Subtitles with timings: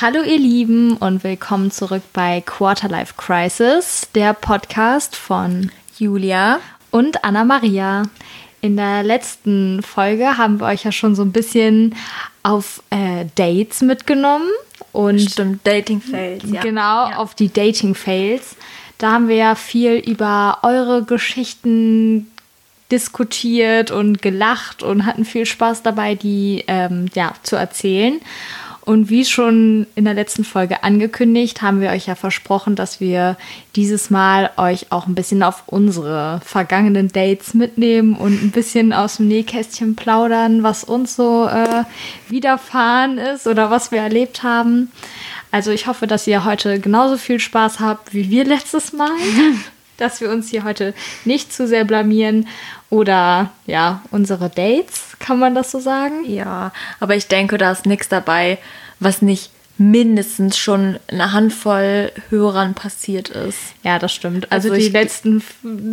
[0.00, 6.60] Hallo ihr Lieben und willkommen zurück bei Quarterlife Crisis, der Podcast von Julia
[6.92, 8.04] und Anna Maria.
[8.60, 11.96] In der letzten Folge haben wir euch ja schon so ein bisschen
[12.44, 14.48] auf äh, Dates mitgenommen
[14.92, 16.44] und Stimmt, Dating Fails.
[16.46, 16.60] Ja.
[16.60, 17.16] genau Ja.
[17.16, 18.54] auf die Dating Fails.
[18.98, 22.30] Da haben wir ja viel über eure Geschichten
[22.92, 28.20] diskutiert und gelacht und hatten viel Spaß dabei, die ähm, ja, zu erzählen.
[28.88, 33.36] Und wie schon in der letzten Folge angekündigt, haben wir euch ja versprochen, dass wir
[33.76, 39.18] dieses Mal euch auch ein bisschen auf unsere vergangenen Dates mitnehmen und ein bisschen aus
[39.18, 41.84] dem Nähkästchen plaudern, was uns so äh,
[42.30, 44.90] widerfahren ist oder was wir erlebt haben.
[45.50, 49.10] Also ich hoffe, dass ihr heute genauso viel Spaß habt wie wir letztes Mal.
[49.98, 50.94] dass wir uns hier heute
[51.24, 52.48] nicht zu sehr blamieren
[52.90, 56.24] oder ja, unsere Dates, kann man das so sagen?
[56.24, 58.58] ja, aber ich denke, da ist nichts dabei,
[59.00, 63.58] was nicht mindestens schon eine Handvoll Hörern passiert ist.
[63.84, 64.50] Ja, das stimmt.
[64.50, 65.40] Also, Also die letzten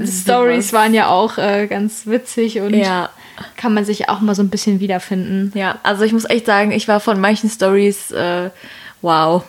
[0.08, 3.09] Stories waren ja auch äh, ganz witzig und Ja.
[3.58, 5.52] kann man sich auch mal so ein bisschen wiederfinden.
[5.56, 8.50] Ja, also ich muss echt sagen, ich war von manchen Stories, äh,
[9.02, 9.44] wow,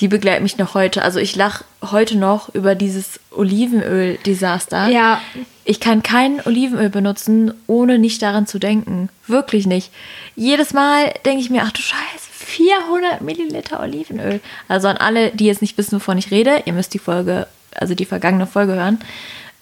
[0.00, 1.02] die begleiten mich noch heute.
[1.02, 4.88] Also ich lache heute noch über dieses Olivenöl-Desaster.
[4.88, 5.20] Ja.
[5.64, 9.08] Ich kann kein Olivenöl benutzen, ohne nicht daran zu denken.
[9.26, 9.90] Wirklich nicht.
[10.34, 14.40] Jedes Mal denke ich mir, ach du Scheiße, 400 Milliliter Olivenöl.
[14.68, 17.94] Also an alle, die jetzt nicht wissen, wovon ich rede, ihr müsst die Folge, also
[17.94, 18.98] die vergangene Folge hören.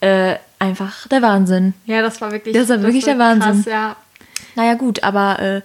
[0.00, 1.74] Äh, einfach der Wahnsinn.
[1.86, 3.72] Ja, das war wirklich, Das war wirklich der krass, Wahnsinn.
[3.72, 3.96] ja.
[4.54, 5.60] Naja, gut, aber äh,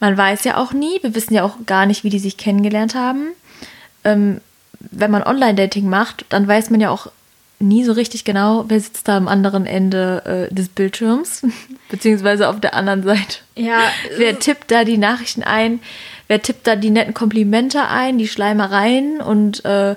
[0.00, 2.94] man weiß ja auch nie, wir wissen ja auch gar nicht, wie die sich kennengelernt
[2.94, 3.28] haben.
[4.04, 4.40] Ähm,
[4.78, 7.10] wenn man Online-Dating macht, dann weiß man ja auch
[7.58, 11.42] nie so richtig genau, wer sitzt da am anderen Ende äh, des Bildschirms,
[11.88, 13.38] beziehungsweise auf der anderen Seite.
[13.54, 13.80] Ja,
[14.16, 15.80] Wer tippt da die Nachrichten ein?
[16.28, 19.94] Wer tippt da die netten Komplimente ein, die Schleimereien und äh,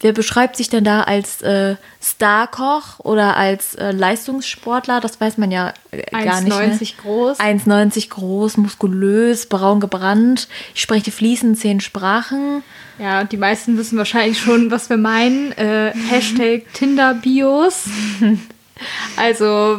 [0.00, 5.00] wer beschreibt sich denn da als äh, Starkoch oder als äh, Leistungssportler?
[5.00, 6.52] Das weiß man ja äh, gar nicht.
[6.56, 6.86] 1,90 Ne?
[7.02, 7.38] groß.
[7.40, 10.48] 1,90 groß, muskulös, braun gebrannt.
[10.74, 12.62] Ich spreche fließend zehn Sprachen.
[12.98, 15.52] Ja, und die meisten wissen wahrscheinlich schon, was wir meinen.
[15.52, 17.84] Äh, Hashtag Tinder-Bios.
[19.16, 19.78] also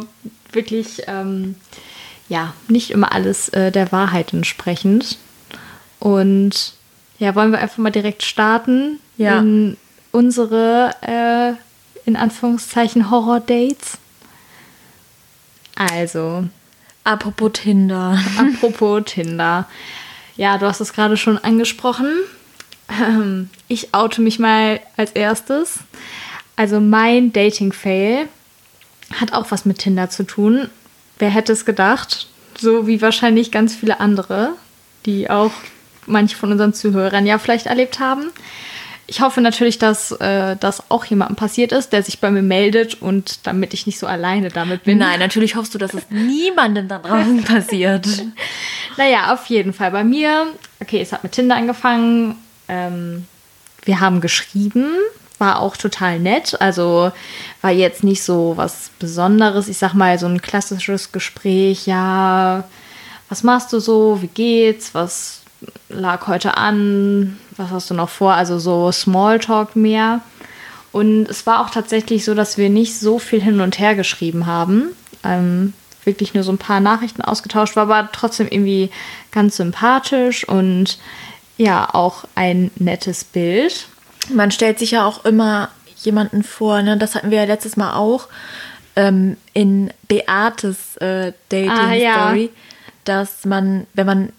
[0.52, 1.56] wirklich, ähm,
[2.30, 5.18] ja, nicht immer alles äh, der Wahrheit entsprechend.
[6.00, 6.74] Und
[7.20, 9.40] ja, wollen wir einfach mal direkt starten Ja.
[9.40, 9.78] in
[10.12, 11.54] unsere, äh,
[12.08, 13.98] in Anführungszeichen, Horror-Dates.
[15.76, 16.46] Also,
[17.04, 18.20] Apropos Tinder.
[18.38, 19.68] Apropos Tinder.
[20.38, 22.08] Ja, du hast es gerade schon angesprochen.
[22.90, 25.80] Ähm, Ich oute mich mal als erstes.
[26.56, 28.28] Also mein Dating-Fail
[29.20, 30.70] hat auch was mit Tinder zu tun.
[31.18, 32.28] Wer hätte es gedacht?
[32.58, 34.54] So wie wahrscheinlich ganz viele andere,
[35.06, 35.52] die auch
[36.06, 38.32] manche von unseren Zuhörern ja vielleicht erlebt haben.
[39.12, 43.02] Ich hoffe natürlich, dass äh, das auch jemandem passiert ist, der sich bei mir meldet
[43.02, 45.00] und damit ich nicht so alleine damit bin.
[45.00, 48.08] Nein, natürlich hoffst du, dass es niemandem da draußen passiert.
[48.96, 49.92] Naja, auf jeden Fall.
[49.92, 50.48] Bei mir,
[50.82, 52.38] okay, es hat mit Tinder angefangen.
[52.70, 53.26] Ähm,
[53.84, 54.94] wir haben geschrieben,
[55.40, 56.62] war auch total nett.
[56.62, 57.12] Also
[57.60, 59.68] war jetzt nicht so was Besonderes.
[59.68, 61.86] Ich sag mal, so ein klassisches Gespräch.
[61.86, 62.64] Ja,
[63.28, 64.22] was machst du so?
[64.22, 64.96] Wie geht's?
[64.96, 65.41] Was
[65.90, 67.38] lag heute an?
[67.58, 68.34] Was hast du noch vor?
[68.34, 70.22] Also so Smalltalk mehr.
[70.92, 74.46] Und es war auch tatsächlich so, dass wir nicht so viel hin und her geschrieben
[74.46, 74.90] haben.
[75.24, 75.74] Ähm,
[76.04, 78.90] wirklich nur so ein paar Nachrichten ausgetauscht, war aber trotzdem irgendwie
[79.32, 80.98] ganz sympathisch und
[81.58, 83.88] ja, auch ein nettes Bild.
[84.30, 86.98] Man stellt sich ja auch immer jemanden vor, ne?
[86.98, 88.28] das hatten wir ja letztes Mal auch
[88.96, 92.16] ähm, in Beates äh, Ah, ja.
[92.16, 92.50] Dating-Story,
[93.06, 94.34] dass man, wenn man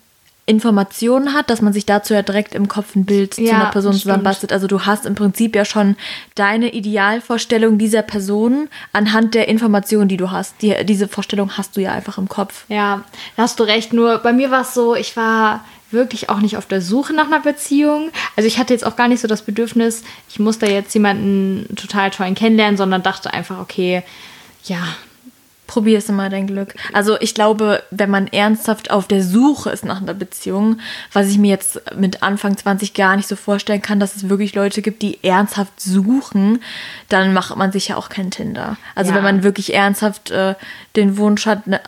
[0.45, 3.71] Informationen hat, dass man sich dazu ja direkt im Kopf ein Bild zu Ja, einer
[3.71, 4.53] Person zusammenbastelt.
[4.53, 5.97] Also du hast im Prinzip ja schon
[6.35, 10.57] deine Idealvorstellung dieser Person anhand der Informationen, die du hast.
[10.61, 12.65] Die, diese Vorstellung hast du ja einfach im Kopf.
[12.69, 13.05] Ja,
[13.37, 13.93] da hast du recht.
[13.93, 17.27] Nur bei mir war es so, ich war wirklich auch nicht auf der Suche nach
[17.27, 18.11] einer Beziehung.
[18.35, 21.69] Also ich hatte jetzt auch gar nicht so das Bedürfnis, ich muss da jetzt jemanden
[21.77, 24.03] total tollen kennenlernen, sondern dachte einfach, okay,
[24.65, 24.83] ja,
[25.73, 26.75] Probier's immer dein Glück.
[26.93, 30.81] Also ich glaube, wenn man ernsthaft auf der Suche ist nach einer Beziehung,
[31.15, 34.55] was ich mir jetzt mit Anfang 20 gar nicht so vorstellen kann, dass es wirklich
[34.55, 36.63] Leute gibt, die ernsthaft suchen,
[37.09, 38.77] dann macht man sich ja auch kein Tinder.
[38.95, 39.17] Also Ja.
[39.17, 40.57] wenn man wirklich ernsthaft äh,
[40.95, 41.81] den Wunsch hat, eine,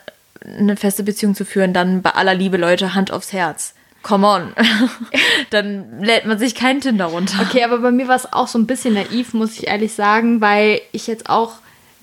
[0.58, 3.74] eine feste Beziehung zu führen, dann bei aller Liebe Leute Hand aufs Herz.
[4.02, 4.52] Come on.
[5.50, 7.36] dann lädt man sich kein Tinder runter.
[7.42, 10.40] Okay, aber bei mir war es auch so ein bisschen naiv, muss ich ehrlich sagen,
[10.40, 11.52] weil ich jetzt auch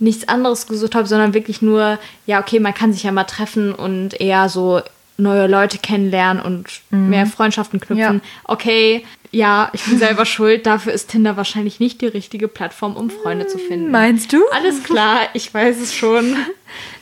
[0.01, 3.73] nichts anderes gesucht habe, sondern wirklich nur, ja, okay, man kann sich ja mal treffen
[3.73, 4.81] und eher so
[5.17, 8.21] neue Leute kennenlernen und mehr Freundschaften knüpfen.
[8.23, 8.29] Ja.
[8.45, 10.65] Okay, ja, ich bin selber schuld.
[10.65, 13.91] Dafür ist Tinder wahrscheinlich nicht die richtige Plattform, um Freunde zu finden.
[13.91, 14.41] Meinst du?
[14.51, 16.35] Alles klar, ich weiß es schon.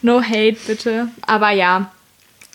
[0.02, 1.08] No hate, bitte.
[1.26, 1.92] Aber ja,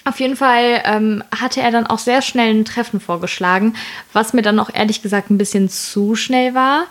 [0.05, 3.75] auf jeden Fall ähm, hatte er dann auch sehr schnell ein Treffen vorgeschlagen,
[4.12, 6.87] was mir dann auch ehrlich gesagt ein bisschen zu schnell war.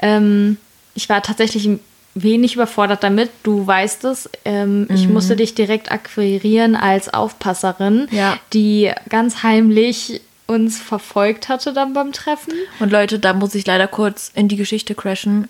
[0.00, 0.56] Ähm,
[0.94, 1.68] ich war tatsächlich
[2.14, 3.30] wenig überfordert damit.
[3.42, 4.28] Du weißt es.
[4.44, 5.14] Ähm, Ich Mhm.
[5.14, 8.38] musste dich direkt akquirieren als Aufpasserin, Ja.
[8.52, 12.52] die ganz heimlich uns verfolgt hatte dann beim Treffen.
[12.78, 15.48] Und Leute, da muss ich leider kurz in die Geschichte crashen.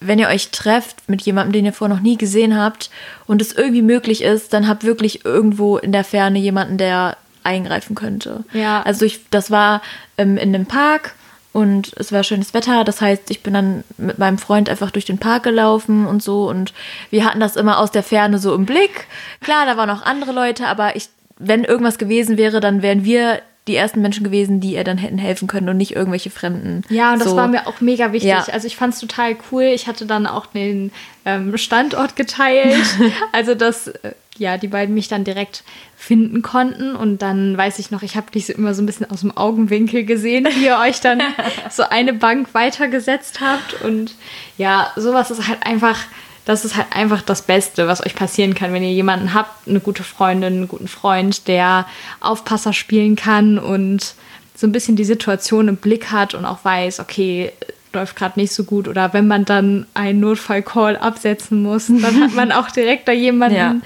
[0.00, 2.90] Wenn ihr euch trefft mit jemandem, den ihr vorher noch nie gesehen habt
[3.28, 7.94] und es irgendwie möglich ist, dann habt wirklich irgendwo in der Ferne jemanden, der eingreifen
[7.94, 8.42] könnte.
[8.52, 8.82] Ja.
[8.82, 9.80] Also ich, das war
[10.18, 11.14] ähm, in einem Park
[11.52, 12.84] und es war schönes Wetter.
[12.84, 16.48] Das heißt, ich bin dann mit meinem Freund einfach durch den Park gelaufen und so
[16.48, 16.72] und
[17.10, 19.06] wir hatten das immer aus der Ferne so im Blick.
[19.40, 21.08] Klar, da waren auch andere Leute, aber ich,
[21.38, 25.18] wenn irgendwas gewesen wäre, dann wären wir die ersten Menschen gewesen, die ihr dann hätten
[25.18, 26.82] helfen können und nicht irgendwelche Fremden.
[26.88, 27.36] Ja, und das so.
[27.36, 28.30] war mir auch mega wichtig.
[28.30, 28.44] Ja.
[28.52, 29.64] Also ich fand es total cool.
[29.64, 30.90] Ich hatte dann auch den
[31.24, 32.84] ähm, Standort geteilt.
[33.32, 35.62] also dass äh, ja, die beiden mich dann direkt
[35.96, 36.96] finden konnten.
[36.96, 39.36] Und dann weiß ich noch, ich habe dich so immer so ein bisschen aus dem
[39.36, 41.22] Augenwinkel gesehen, wie ihr euch dann
[41.70, 43.82] so eine Bank weitergesetzt habt.
[43.82, 44.14] Und
[44.58, 45.98] ja, sowas ist halt einfach.
[46.44, 49.78] Das ist halt einfach das Beste, was euch passieren kann, wenn ihr jemanden habt, eine
[49.78, 51.86] gute Freundin, einen guten Freund, der
[52.18, 54.16] Aufpasser spielen kann und
[54.56, 57.52] so ein bisschen die Situation im Blick hat und auch weiß, okay,
[57.92, 58.88] läuft gerade nicht so gut.
[58.88, 63.56] Oder wenn man dann einen Notfallcall absetzen muss, dann hat man auch direkt da jemanden
[63.56, 63.76] Ja.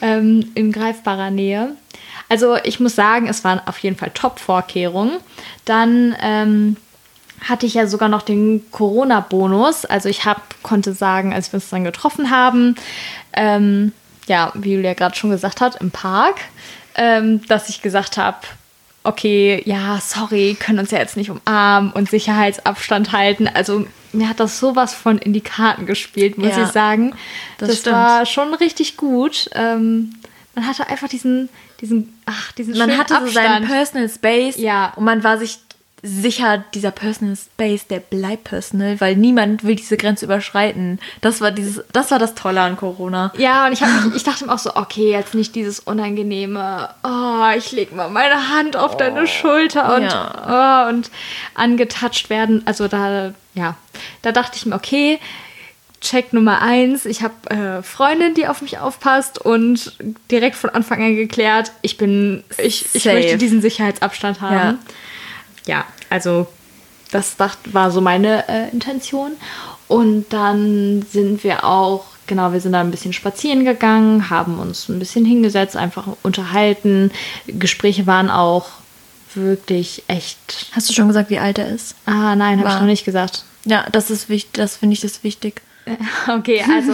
[0.00, 1.76] Ähm, in greifbarer Nähe.
[2.28, 5.18] Also ich muss sagen, es waren auf jeden Fall Top-Vorkehrungen.
[5.64, 6.76] Dann ähm,
[7.40, 9.84] hatte ich ja sogar noch den Corona-Bonus.
[9.84, 12.76] Also ich hab, konnte sagen, als wir uns dann getroffen haben,
[13.32, 13.92] ähm,
[14.26, 16.36] ja, wie Julia gerade schon gesagt hat, im Park,
[16.94, 18.38] ähm, dass ich gesagt habe,
[19.10, 23.48] okay, ja, sorry, können uns ja jetzt nicht umarmen und Sicherheitsabstand halten.
[23.52, 27.14] Also mir hat das sowas von in die Karten gespielt, muss Ja, ich sagen.
[27.58, 29.50] das Das, war schon richtig gut.
[29.54, 30.14] Ähm,
[30.54, 31.48] man hatte einfach diesen,
[31.80, 33.66] diesen, ach, diesen man schönen hatte so seinen Abstand.
[33.66, 34.92] Personal Space Ja.
[34.96, 35.58] und man war sich
[36.02, 40.98] sicher, dieser Personal Space, der bleibt personal, weil niemand will diese Grenze überschreiten.
[41.20, 43.32] Das war dieses, das war das Tolle an Corona.
[43.36, 47.56] Ja, und ich, hab ich dachte mir auch so, okay, jetzt nicht dieses unangenehme, oh,
[47.56, 51.10] ich leg mal meine Hand auf deine Schulter und, oh, und
[51.54, 52.62] angetatscht werden.
[52.66, 53.76] Also da, ja,
[54.22, 55.18] da dachte ich mir, okay,
[56.00, 59.92] Check Nummer eins, ich habe äh, Freundin, die auf mich aufpasst und
[60.30, 64.54] direkt von Anfang an geklärt, ich bin, ich, ich möchte diesen Sicherheitsabstand haben.
[64.54, 64.78] Ja.
[65.66, 66.46] Ja, also
[67.10, 67.36] das
[67.72, 69.32] war so meine äh, Intention.
[69.88, 74.88] Und dann sind wir auch, genau, wir sind da ein bisschen spazieren gegangen, haben uns
[74.88, 77.10] ein bisschen hingesetzt, einfach unterhalten.
[77.46, 78.68] Gespräche waren auch
[79.34, 80.68] wirklich echt.
[80.72, 81.96] Hast du schon gesagt, wie alt er ist?
[82.06, 83.44] Ah, nein, habe ich noch nicht gesagt.
[83.64, 85.62] Ja, das ist wichtig, das finde ich das wichtig.
[86.28, 86.92] Okay, also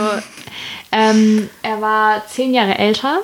[0.91, 3.21] ähm, er war zehn Jahre älter,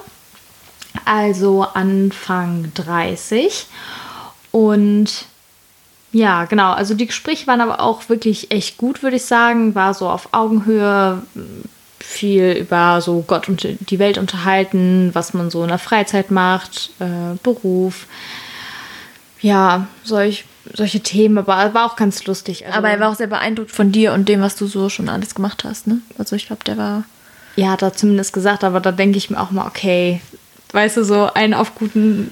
[1.06, 3.66] also Anfang 30.
[4.50, 5.24] Und
[6.12, 9.74] ja, genau, also die Gespräche waren aber auch wirklich echt gut, würde ich sagen.
[9.74, 11.22] War so auf Augenhöhe,
[11.98, 16.90] viel über so Gott und die Welt unterhalten, was man so in der Freizeit macht,
[16.98, 18.06] äh, Beruf.
[19.40, 22.66] Ja, solch, solche Themen, aber war auch ganz lustig.
[22.66, 25.08] Also, Aber er war auch sehr beeindruckt von dir und dem, was du so schon
[25.08, 25.98] alles gemacht hast, ne?
[26.18, 27.04] Also ich glaube, der war.
[27.56, 30.20] Ja, hat er zumindest gesagt, aber da denke ich mir auch mal, okay,
[30.72, 32.30] weißt du, so einen auf guten.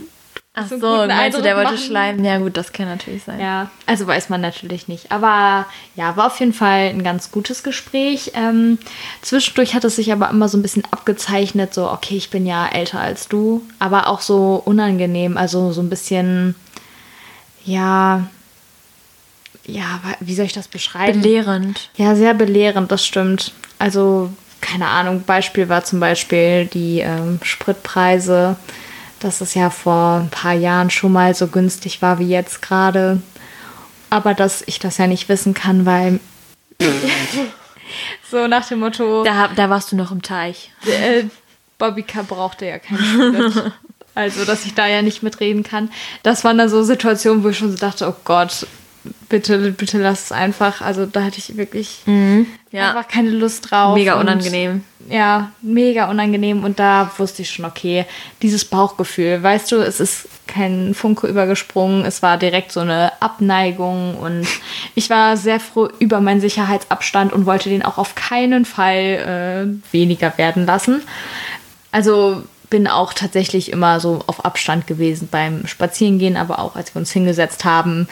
[0.52, 1.78] Ach so so, meinst du, der Eindruck wollte machen?
[1.78, 2.24] schleimen?
[2.24, 3.38] Ja, gut, das kann natürlich sein.
[3.38, 5.12] Ja, also weiß man natürlich nicht.
[5.12, 8.32] Aber ja, war auf jeden Fall ein ganz gutes Gespräch.
[8.34, 8.78] Ähm,
[9.22, 12.66] zwischendurch hat es sich aber immer so ein bisschen abgezeichnet, so, okay, ich bin ja
[12.66, 16.56] älter als du, aber auch so unangenehm, also so ein bisschen,
[17.64, 18.26] ja,
[19.66, 21.20] ja, wie soll ich das beschreiben?
[21.20, 21.90] Belehrend.
[21.96, 23.52] Ja, sehr belehrend, das stimmt.
[23.78, 24.30] Also,
[24.60, 28.56] keine Ahnung, Beispiel war zum Beispiel die ähm, Spritpreise,
[29.20, 33.22] dass es ja vor ein paar Jahren schon mal so günstig war wie jetzt gerade.
[34.08, 36.18] Aber dass ich das ja nicht wissen kann, weil
[38.30, 40.72] so nach dem Motto, Da, da warst du noch im Teich.
[40.86, 41.24] äh,
[41.78, 43.72] Bobbycar brauchte ja keinen Sprit.
[44.12, 45.88] Also, dass ich da ja nicht mitreden kann.
[46.24, 48.66] Das waren dann so Situationen, wo ich schon so dachte, oh Gott,
[49.28, 50.80] bitte, bitte lass es einfach.
[50.80, 52.00] Also da hatte ich wirklich
[52.70, 52.90] Ja.
[52.90, 53.94] einfach keine Lust drauf.
[53.96, 54.84] Mega und- unangenehm.
[55.08, 56.62] Ja, mega unangenehm.
[56.62, 58.04] Und da wusste ich schon, okay,
[58.42, 64.16] dieses Bauchgefühl, weißt du, es ist kein Funke übergesprungen, es war direkt so eine Abneigung
[64.16, 64.46] und
[64.94, 69.92] ich war sehr froh über meinen Sicherheitsabstand und wollte den auch auf keinen Fall äh,
[69.92, 71.02] weniger werden lassen.
[71.92, 77.00] Also bin auch tatsächlich immer so auf Abstand gewesen beim Spazierengehen, aber auch als wir
[77.00, 78.06] uns hingesetzt haben.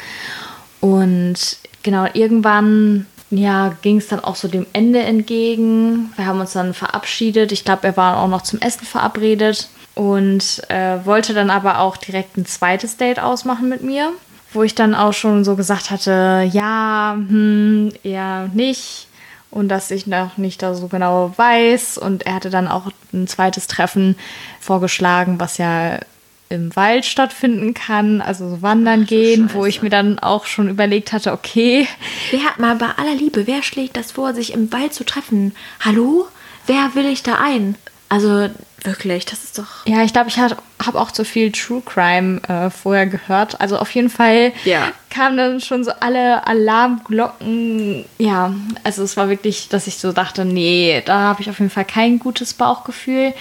[0.80, 6.12] Und genau, irgendwann ja, ging es dann auch so dem Ende entgegen.
[6.16, 7.52] Wir haben uns dann verabschiedet.
[7.52, 11.97] Ich glaube, er war auch noch zum Essen verabredet und äh, wollte dann aber auch
[11.97, 14.12] direkt ein zweites Date ausmachen mit mir,
[14.52, 19.08] wo ich dann auch schon so gesagt hatte, ja, hm, eher nicht
[19.50, 21.99] und dass ich noch nicht da so genau weiß.
[21.99, 24.16] Und er hatte dann auch ein zweites Treffen
[24.61, 25.99] vorgeschlagen, was ja
[26.50, 30.69] im Wald stattfinden kann, also so wandern Ach, gehen, wo ich mir dann auch schon
[30.69, 31.87] überlegt hatte, okay.
[32.31, 35.55] Wer hat mal bei aller Liebe, wer schlägt das vor, sich im Wald zu treffen?
[35.81, 36.26] Hallo?
[36.67, 37.76] Wer will ich da ein?
[38.09, 38.49] Also
[38.83, 39.87] wirklich, das ist doch.
[39.87, 43.61] Ja, ich glaube, ich habe auch zu viel True Crime äh, vorher gehört.
[43.61, 44.93] Also auf jeden Fall ja.
[45.11, 48.05] kamen dann schon so alle Alarmglocken.
[48.19, 51.71] Ja, also es war wirklich, dass ich so dachte, nee, da habe ich auf jeden
[51.71, 53.35] Fall kein gutes Bauchgefühl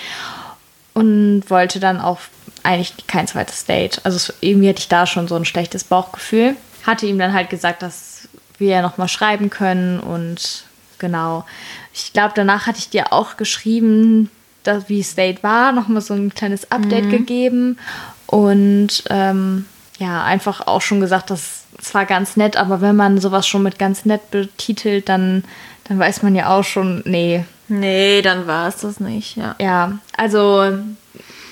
[0.94, 2.20] und wollte dann auch
[2.64, 4.02] eigentlich kein zweites Date.
[4.04, 6.56] Also irgendwie hatte ich da schon so ein schlechtes Bauchgefühl.
[6.86, 10.66] Hatte ihm dann halt gesagt, dass wir ja nochmal schreiben können und
[11.00, 11.46] genau.
[11.94, 14.30] Ich glaube, danach hatte ich dir auch geschrieben,
[14.64, 17.12] dass, wie es Date war, nochmal so ein kleines Update mhm.
[17.12, 17.78] gegeben
[18.26, 19.66] und ähm,
[20.00, 23.80] ja, einfach auch schon gesagt, das war ganz nett, aber wenn man sowas schon mit
[23.80, 25.44] ganz nett betitelt, dann,
[25.86, 27.46] dann weiß man ja auch schon, nee.
[27.68, 29.56] Nee, dann war es das nicht, ja.
[29.60, 30.78] Ja, also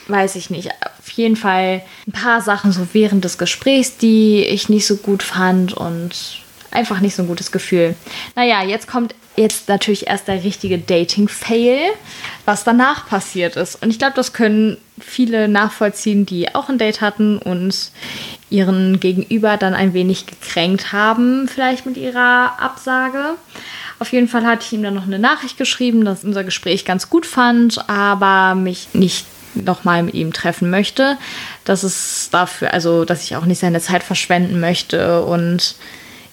[0.08, 0.70] weiß ich nicht.
[1.00, 5.24] Auf jeden Fall ein paar Sachen so während des Gesprächs, die ich nicht so gut
[5.24, 7.96] fand und einfach nicht so ein gutes Gefühl.
[8.36, 11.92] Naja, jetzt kommt jetzt natürlich erst der richtige Dating-Fail,
[12.46, 13.82] was danach passiert ist.
[13.82, 17.92] Und ich glaube, das können viele nachvollziehen, die auch ein Date hatten und
[18.50, 23.36] ihren Gegenüber dann ein wenig gekränkt haben, vielleicht mit ihrer Absage.
[24.00, 27.10] Auf jeden Fall hatte ich ihm dann noch eine Nachricht geschrieben, dass unser Gespräch ganz
[27.10, 31.18] gut fand, aber mich nicht nochmal mit ihm treffen möchte.
[31.64, 35.76] Das ist dafür, also dass ich auch nicht seine Zeit verschwenden möchte und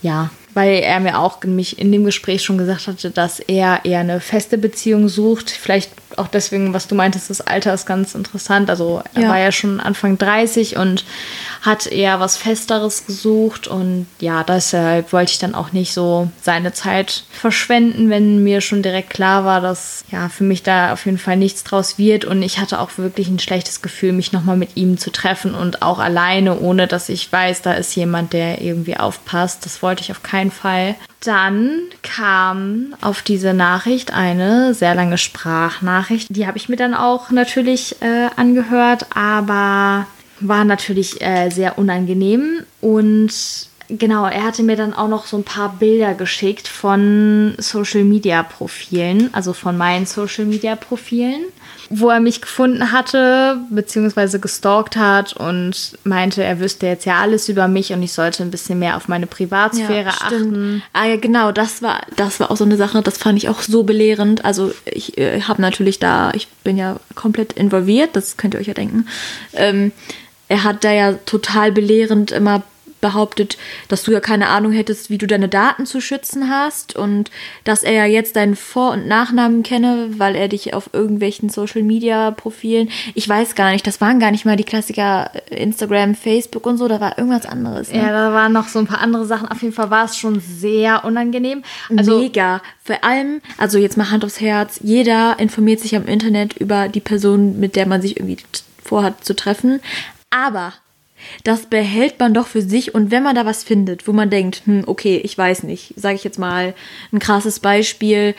[0.02, 4.00] ja, weil er mir auch mich in dem Gespräch schon gesagt hatte, dass er eher
[4.00, 5.50] eine feste Beziehung sucht.
[5.50, 8.68] Vielleicht auch deswegen, was du meintest, das Alter ist ganz interessant.
[8.68, 9.28] Also er ja.
[9.28, 11.04] war ja schon Anfang 30 und
[11.62, 13.68] hat eher was Festeres gesucht.
[13.68, 18.82] Und ja, deshalb wollte ich dann auch nicht so seine Zeit verschwenden, wenn mir schon
[18.82, 22.24] direkt klar war, dass ja für mich da auf jeden Fall nichts draus wird.
[22.24, 25.82] Und ich hatte auch wirklich ein schlechtes Gefühl, mich nochmal mit ihm zu treffen und
[25.82, 29.64] auch alleine, ohne dass ich weiß, da ist jemand, der irgendwie aufpasst.
[29.64, 30.96] Das wollte ich auf keinen Fall.
[31.20, 36.26] Dann kam auf diese Nachricht eine sehr lange Sprachnachricht.
[36.30, 40.08] Die habe ich mir dann auch natürlich äh, angehört, aber
[40.46, 43.32] war natürlich äh, sehr unangenehm und
[43.98, 48.42] genau, er hatte mir dann auch noch so ein paar Bilder geschickt von Social Media
[48.42, 51.44] Profilen, also von meinen Social Media Profilen,
[51.90, 57.48] wo er mich gefunden hatte, beziehungsweise gestalkt hat und meinte, er wüsste jetzt ja alles
[57.48, 60.82] über mich und ich sollte ein bisschen mehr auf meine Privatsphäre ja, achten.
[60.92, 63.60] Ah, ja, genau, das war, das war auch so eine Sache, das fand ich auch
[63.60, 64.44] so belehrend.
[64.44, 68.68] Also ich äh, habe natürlich da, ich bin ja komplett involviert, das könnt ihr euch
[68.68, 69.06] ja denken.
[69.52, 69.92] Ähm,
[70.52, 72.62] er hat da ja total belehrend immer
[73.00, 73.56] behauptet,
[73.88, 77.30] dass du ja keine Ahnung hättest, wie du deine Daten zu schützen hast und
[77.64, 81.82] dass er ja jetzt deinen Vor- und Nachnamen kenne, weil er dich auf irgendwelchen Social
[81.82, 86.14] Media Profilen, ich weiß gar nicht, das waren gar nicht mal die Klassiker äh, Instagram,
[86.14, 87.90] Facebook und so, da war irgendwas anderes.
[87.90, 87.98] Ne?
[87.98, 89.48] Ja, da waren noch so ein paar andere Sachen.
[89.48, 91.64] Auf jeden Fall war es schon sehr unangenehm.
[91.96, 92.60] Also Mega.
[92.84, 97.00] Vor allem, also jetzt mal Hand aufs Herz, jeder informiert sich am Internet über die
[97.00, 98.36] Person, mit der man sich irgendwie
[98.82, 99.80] vorhat zu treffen.
[100.32, 100.72] Aber
[101.44, 104.62] das behält man doch für sich und wenn man da was findet, wo man denkt,
[104.64, 106.74] hm, okay, ich weiß nicht, sage ich jetzt mal
[107.12, 108.34] ein krasses Beispiel,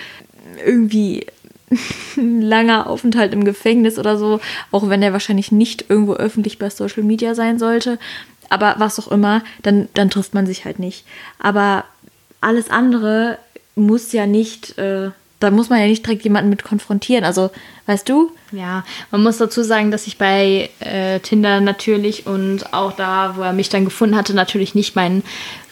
[0.66, 1.26] irgendwie
[2.18, 6.70] ein langer Aufenthalt im Gefängnis oder so, auch wenn der wahrscheinlich nicht irgendwo öffentlich bei
[6.70, 8.00] Social Media sein sollte,
[8.50, 11.06] aber was auch immer, dann, dann trifft man sich halt nicht.
[11.40, 11.86] Aber
[12.42, 13.38] alles andere
[13.76, 15.12] muss ja nicht äh,
[15.44, 17.26] da muss man ja nicht direkt jemanden mit konfrontieren.
[17.26, 17.52] Also,
[17.86, 18.32] weißt du?
[18.54, 23.42] Ja, man muss dazu sagen, dass ich bei äh, Tinder natürlich und auch da, wo
[23.42, 25.22] er mich dann gefunden hatte, natürlich nicht meinen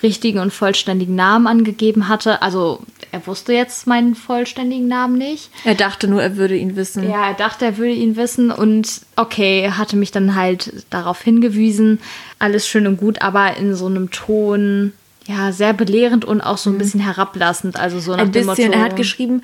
[0.03, 2.41] richtigen und vollständigen Namen angegeben hatte.
[2.41, 2.81] Also,
[3.13, 5.49] er wusste jetzt meinen vollständigen Namen nicht.
[5.63, 7.09] Er dachte nur, er würde ihn wissen.
[7.09, 11.21] Ja, er dachte, er würde ihn wissen und okay, er hatte mich dann halt darauf
[11.21, 11.99] hingewiesen.
[12.39, 14.93] Alles schön und gut, aber in so einem Ton,
[15.27, 16.79] ja, sehr belehrend und auch so ein mhm.
[16.79, 17.77] bisschen herablassend.
[17.77, 19.41] Also so nach ein bisschen, dem Motto, er hat geschrieben,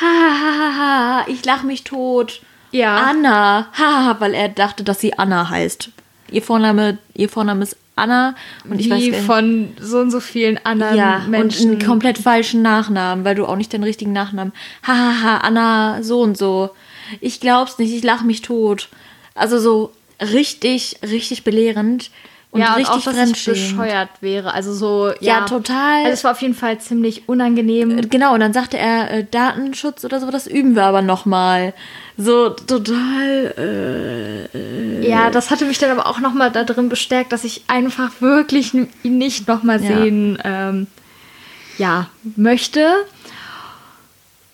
[0.00, 2.40] ha, ha, ha, ha, ich lach mich tot.
[2.70, 2.96] Ja.
[2.96, 5.90] Anna, ha, weil er dachte, dass sie Anna heißt.
[6.30, 8.34] Ihr Vorname, ihr Vorname ist Anna
[8.68, 11.70] und ich Wie weiß von so und so vielen anderen ja, Menschen.
[11.70, 14.52] Und einen komplett falschen Nachnamen, weil du auch nicht den richtigen Nachnamen.
[14.86, 16.70] Hahaha, Anna so und so.
[17.20, 18.88] Ich glaub's nicht, ich lach mich tot.
[19.34, 22.10] Also so richtig, richtig belehrend
[22.50, 24.54] und ja, und richtig auch, dass ich bescheuert wäre.
[24.54, 25.98] Also so, Ja, ja, total.
[26.04, 28.08] Also es war auf jeden Fall ziemlich unangenehm.
[28.08, 31.74] Genau, und dann sagte er, äh, Datenschutz oder so, das üben wir aber nochmal.
[32.16, 34.48] So total.
[34.52, 38.20] Äh, Ja, das hatte mich dann aber auch nochmal da drin bestärkt, dass ich einfach
[38.20, 38.88] wirklich ihn
[39.18, 39.86] nicht nochmal Ja.
[39.86, 40.86] sehen ähm,
[41.76, 42.86] ja, möchte.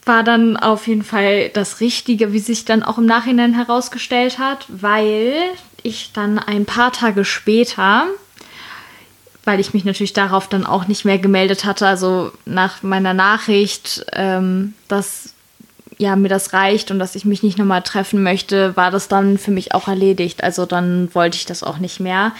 [0.04, 4.66] War dann auf jeden Fall das Richtige, wie sich dann auch im Nachhinein herausgestellt hat,
[4.68, 5.32] weil
[5.84, 8.06] ich dann ein paar Tage später,
[9.44, 14.04] weil ich mich natürlich darauf dann auch nicht mehr gemeldet hatte, also nach meiner Nachricht,
[14.12, 15.34] ähm, dass
[15.98, 19.38] ja, mir das reicht und dass ich mich nicht nochmal treffen möchte, war das dann
[19.38, 20.42] für mich auch erledigt.
[20.42, 22.32] Also dann wollte ich das auch nicht mehr.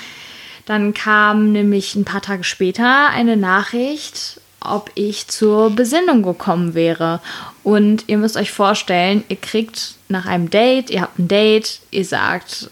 [0.66, 7.20] Dann kam nämlich ein paar Tage später eine Nachricht, ob ich zur Besinnung gekommen wäre.
[7.62, 12.04] Und ihr müsst euch vorstellen, ihr kriegt nach einem Date, ihr habt ein Date, ihr
[12.04, 12.70] sagt,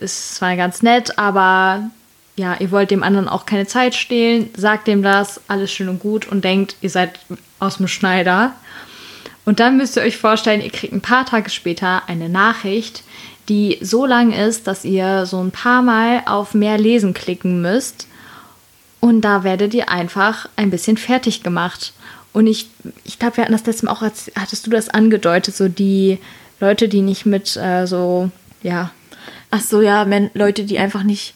[0.00, 1.90] ist zwar ganz nett, aber
[2.36, 6.00] ja, ihr wollt dem anderen auch keine Zeit stehlen, sagt dem das, alles schön und
[6.00, 7.18] gut und denkt, ihr seid
[7.58, 8.52] aus dem Schneider.
[9.46, 13.04] Und dann müsst ihr euch vorstellen, ihr kriegt ein paar Tage später eine Nachricht,
[13.48, 18.08] die so lang ist, dass ihr so ein paar Mal auf mehr lesen klicken müsst.
[19.00, 21.92] Und da werdet ihr einfach ein bisschen fertig gemacht.
[22.32, 22.68] Und ich,
[23.04, 26.18] ich glaube, wir hatten das letzte Mal auch, hattest du das angedeutet, so die
[26.60, 28.30] Leute, die nicht mit äh, so,
[28.62, 28.90] ja,
[29.50, 31.34] Ach so, ja, men Leute, die einfach nicht.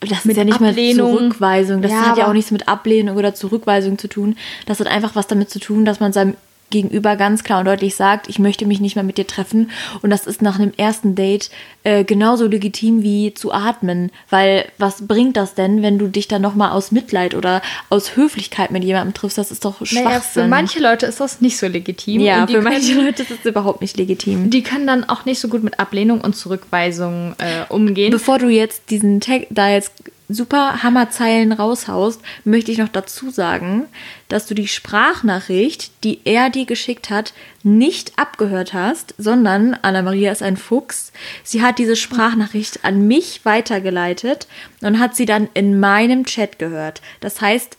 [0.00, 1.12] Das Mit ist ja nicht Ablehnung.
[1.12, 1.82] mal Zurückweisung.
[1.82, 4.36] Das Ja, hat ja auch nichts mit Ablehnung oder Zurückweisung zu tun.
[4.66, 6.34] Das hat einfach was damit zu tun, dass man seinem
[6.72, 9.70] Gegenüber ganz klar und deutlich sagt, ich möchte mich nicht mehr mit dir treffen.
[10.02, 11.50] Und das ist nach einem ersten Date
[11.84, 14.10] äh, genauso legitim wie zu atmen.
[14.28, 18.72] Weil was bringt das denn, wenn du dich dann nochmal aus Mitleid oder aus Höflichkeit
[18.72, 19.38] mit jemandem triffst?
[19.38, 20.04] Das ist doch Schwachsinn.
[20.04, 22.20] naja, für manche Leute ist das nicht so legitim.
[22.20, 24.50] ja, für manche können, Leute ist das überhaupt nicht legitim.
[24.50, 28.10] Die können dann auch nicht so gut mit Ablehnung und Zurückweisung äh, umgehen.
[28.10, 29.92] Bevor du jetzt diesen Tag da jetzt
[30.28, 33.86] super Hammerzeilen raushaust, möchte ich noch dazu sagen,
[34.28, 40.42] dass du die Sprachnachricht, die er dir geschickt hat, nicht abgehört hast, sondern Anna-Maria ist
[40.42, 41.12] ein Fuchs.
[41.44, 44.46] Sie hat diese Sprachnachricht an mich weitergeleitet
[44.80, 47.02] und hat sie dann in meinem Chat gehört.
[47.20, 47.76] Das heißt,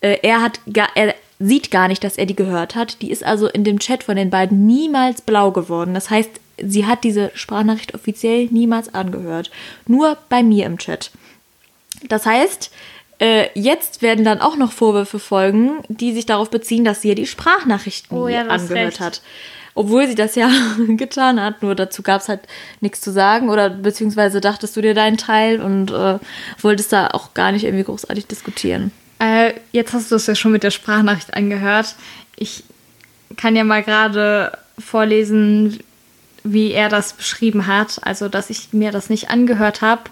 [0.00, 0.60] äh, er hat
[0.94, 3.02] er sieht gar nicht, dass er die gehört hat.
[3.02, 5.94] Die ist also in dem Chat von den beiden niemals blau geworden.
[5.94, 6.30] Das heißt,
[6.62, 9.50] sie hat diese Sprachnachricht offiziell niemals angehört.
[9.86, 11.10] Nur bei mir im Chat.
[12.08, 12.70] Das heißt,
[13.18, 17.14] äh, jetzt werden dann auch noch Vorwürfe folgen, die sich darauf beziehen, dass sie ja
[17.14, 19.00] die Sprachnachrichten Oh ja, angehört recht.
[19.00, 19.22] hat.
[19.74, 20.50] Obwohl sie das ja
[20.88, 22.40] getan hat, nur dazu gab es halt
[22.80, 26.18] nichts zu sagen oder beziehungsweise dachtest du dir deinen Teil und äh,
[26.60, 28.90] wolltest da auch gar nicht irgendwie großartig diskutieren.
[29.18, 31.94] Äh, jetzt hast du es ja schon mit der Sprachnachricht angehört.
[32.36, 32.64] Ich
[33.36, 35.80] kann ja mal gerade vorlesen,
[36.44, 38.00] wie er das beschrieben hat.
[38.02, 40.02] Also, dass ich mir das nicht angehört habe,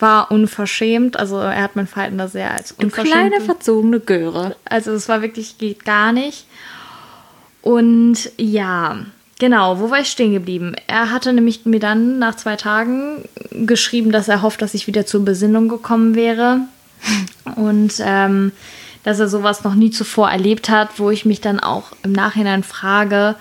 [0.00, 1.18] war unverschämt.
[1.18, 3.14] Also, er hat mein Verhalten da sehr als Du unverschämt.
[3.14, 4.56] kleine verzogene Göre.
[4.64, 6.46] Also, es war wirklich, geht gar nicht.
[7.62, 8.98] Und ja,
[9.38, 10.74] genau, wo war ich stehen geblieben?
[10.86, 15.06] Er hatte nämlich mir dann nach zwei Tagen geschrieben, dass er hofft, dass ich wieder
[15.06, 16.60] zur Besinnung gekommen wäre.
[17.56, 18.52] Und ähm,
[19.02, 22.62] dass er sowas noch nie zuvor erlebt hat, wo ich mich dann auch im Nachhinein
[22.62, 23.36] frage,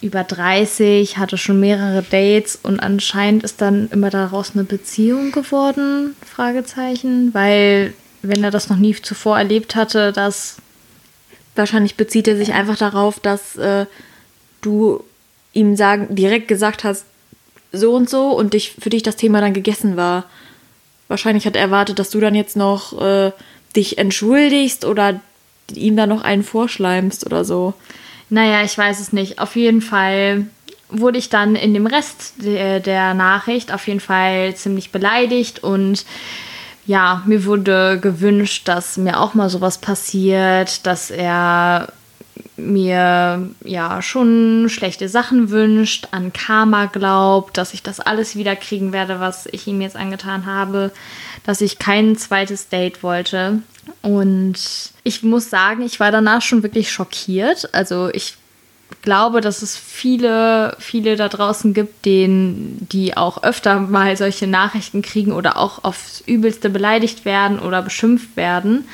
[0.00, 6.16] über 30, hatte schon mehrere Dates und anscheinend ist dann immer daraus eine Beziehung geworden,
[6.24, 10.56] Fragezeichen, weil wenn er das noch nie zuvor erlebt hatte, dass
[11.60, 13.86] Wahrscheinlich bezieht er sich einfach darauf, dass äh,
[14.60, 15.02] du
[15.52, 17.04] ihm sagen, direkt gesagt hast,
[17.72, 20.24] so und so und dich, für dich das Thema dann gegessen war.
[21.08, 23.32] Wahrscheinlich hat er erwartet, dass du dann jetzt noch äh,
[23.74, 25.20] dich entschuldigst oder
[25.74, 27.74] ihm dann noch einen vorschleimst oder so.
[28.30, 29.38] Naja, ich weiß es nicht.
[29.38, 30.46] Auf jeden Fall
[30.88, 36.04] wurde ich dann in dem Rest der, der Nachricht auf jeden Fall ziemlich beleidigt und
[36.86, 41.92] ja, mir wurde gewünscht, dass mir auch mal sowas passiert, dass er
[42.66, 48.92] mir ja schon schlechte Sachen wünscht, an Karma glaubt, dass ich das alles wieder kriegen
[48.92, 50.90] werde, was ich ihm jetzt angetan habe,
[51.44, 53.62] dass ich kein zweites Date wollte.
[54.02, 54.54] Und
[55.02, 57.74] ich muss sagen, ich war danach schon wirklich schockiert.
[57.74, 58.36] Also ich
[59.02, 65.02] glaube, dass es viele, viele da draußen gibt, denen, die auch öfter mal solche Nachrichten
[65.02, 68.84] kriegen oder auch aufs Übelste beleidigt werden oder beschimpft werden,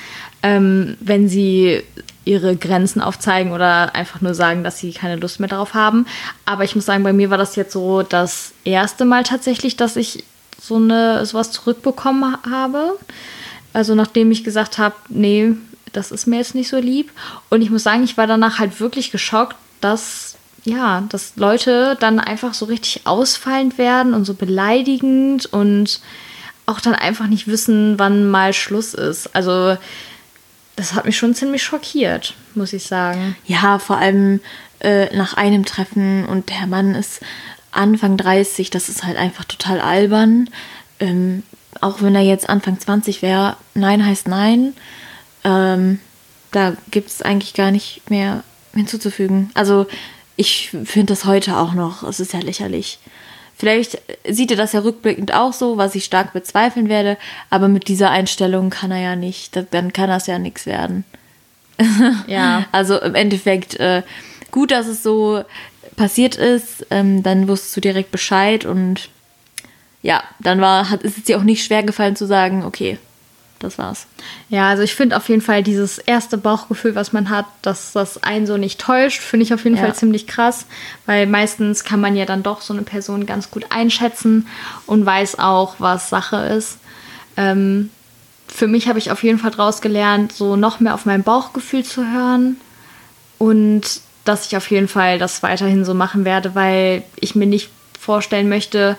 [0.42, 1.82] ähm, wenn sie
[2.26, 6.06] ihre Grenzen aufzeigen oder einfach nur sagen, dass sie keine Lust mehr darauf haben.
[6.44, 9.96] Aber ich muss sagen, bei mir war das jetzt so das erste Mal tatsächlich, dass
[9.96, 10.24] ich
[10.60, 12.98] so eine sowas zurückbekommen habe.
[13.72, 15.54] Also nachdem ich gesagt habe, nee,
[15.92, 17.12] das ist mir jetzt nicht so lieb.
[17.48, 20.34] Und ich muss sagen, ich war danach halt wirklich geschockt, dass
[20.64, 26.00] ja, dass Leute dann einfach so richtig ausfallend werden und so beleidigend und
[26.66, 29.32] auch dann einfach nicht wissen, wann mal Schluss ist.
[29.34, 29.76] Also
[30.76, 33.36] das hat mich schon ziemlich schockiert, muss ich sagen.
[33.46, 34.40] Ja, vor allem
[34.80, 37.20] äh, nach einem Treffen und der Mann ist
[37.72, 40.50] Anfang 30, das ist halt einfach total albern.
[41.00, 41.42] Ähm,
[41.80, 44.74] auch wenn er jetzt Anfang 20 wäre, nein heißt nein.
[45.44, 46.00] Ähm,
[46.52, 49.50] da gibt es eigentlich gar nicht mehr hinzuzufügen.
[49.54, 49.86] Also
[50.36, 52.98] ich finde das heute auch noch, es ist ja lächerlich.
[53.58, 57.16] Vielleicht sieht er das ja rückblickend auch so, was ich stark bezweifeln werde,
[57.48, 61.04] aber mit dieser Einstellung kann er ja nicht, dann kann das ja nichts werden.
[62.26, 62.64] Ja.
[62.72, 64.02] also im Endeffekt äh,
[64.50, 65.44] gut, dass es so
[65.96, 69.10] passiert ist, ähm, dann wusstest du direkt Bescheid und
[70.02, 72.98] ja, dann war, hat, ist es dir auch nicht schwer gefallen zu sagen, okay,
[73.58, 74.06] das war's.
[74.48, 78.22] Ja, also ich finde auf jeden Fall dieses erste Bauchgefühl, was man hat, dass das
[78.22, 79.82] einen so nicht täuscht, finde ich auf jeden ja.
[79.82, 80.66] Fall ziemlich krass,
[81.06, 84.46] weil meistens kann man ja dann doch so eine Person ganz gut einschätzen
[84.86, 86.78] und weiß auch, was Sache ist.
[87.36, 87.90] Ähm,
[88.48, 91.84] für mich habe ich auf jeden Fall daraus gelernt, so noch mehr auf mein Bauchgefühl
[91.84, 92.56] zu hören
[93.38, 97.70] und dass ich auf jeden Fall das weiterhin so machen werde, weil ich mir nicht
[97.98, 98.96] vorstellen möchte,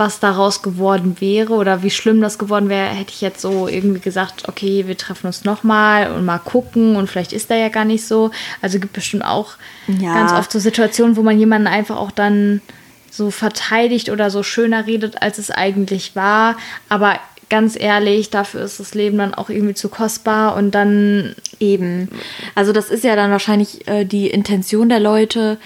[0.00, 4.00] was daraus geworden wäre oder wie schlimm das geworden wäre, hätte ich jetzt so irgendwie
[4.00, 7.84] gesagt, okay, wir treffen uns nochmal und mal gucken und vielleicht ist da ja gar
[7.84, 8.30] nicht so.
[8.62, 9.52] Also gibt bestimmt auch
[9.86, 10.14] ja.
[10.14, 12.62] ganz oft so Situationen, wo man jemanden einfach auch dann
[13.10, 16.56] so verteidigt oder so schöner redet, als es eigentlich war.
[16.88, 22.08] Aber ganz ehrlich, dafür ist das Leben dann auch irgendwie zu kostbar und dann eben.
[22.54, 25.58] Also das ist ja dann wahrscheinlich äh, die Intention der Leute,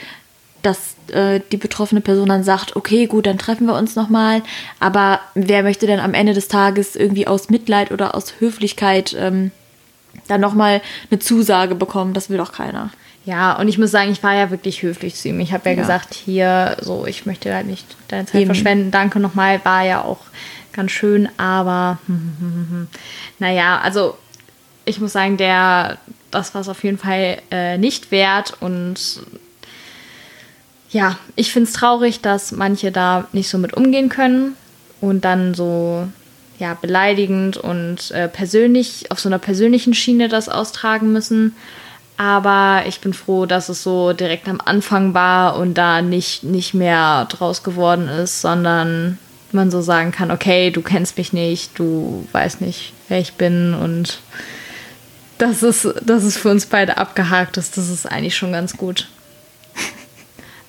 [0.65, 4.43] dass äh, die betroffene Person dann sagt, okay, gut, dann treffen wir uns nochmal.
[4.81, 9.51] Aber wer möchte denn am Ende des Tages irgendwie aus Mitleid oder aus Höflichkeit ähm,
[10.27, 12.15] dann nochmal eine Zusage bekommen?
[12.15, 12.91] Das will doch keiner.
[13.27, 15.41] Ja, und ich muss sagen, ich war ja wirklich höflich zu ihm.
[15.41, 18.47] Ich habe ja, ja, gesagt, hier, so, ich möchte halt nicht deine Zeit Eben.
[18.47, 18.91] verschwenden.
[18.91, 20.21] Danke nochmal, war ja auch
[20.73, 21.99] ganz schön, aber
[23.39, 24.17] naja, also
[24.85, 25.99] ich muss sagen, der,
[26.31, 29.23] das war es auf jeden Fall äh, nicht wert und
[30.95, 34.57] ja, ich finde es traurig, dass manche da nicht so mit umgehen können
[35.01, 36.07] und dann so
[36.61, 41.57] ja, beleidigend und äh, persönlich auf so einer persönlichen Schiene das austragen müssen.
[42.17, 46.75] Aber ich bin froh, dass es so direkt am Anfang war und da nicht, nicht
[46.75, 49.19] mehr draus geworden ist, sondern
[49.51, 53.75] man so sagen kann, okay, du kennst mich nicht, du weißt nicht, wer ich bin
[53.75, 54.21] und
[55.39, 57.77] das ist, das ist für uns beide abgehakt ist.
[57.77, 59.09] Das ist eigentlich schon ganz gut.